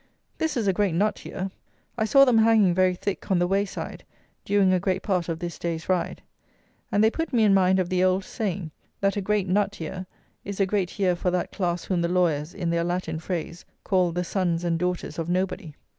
[0.39, 1.51] This is a great nut year.
[1.95, 4.03] I saw them hanging very thick on the way side
[4.45, 6.23] during a great part of this day's ride;
[6.91, 10.07] and they put me in mind of the old saying, "That a great nut year
[10.43, 14.11] is a great year for that class whom the lawyers, in their Latin phrase, call
[14.11, 15.75] the 'sons and daughters of nobody.'"